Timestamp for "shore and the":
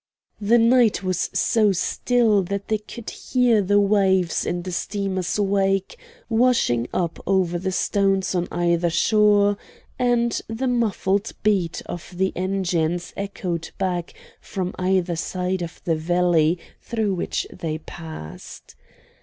8.89-10.67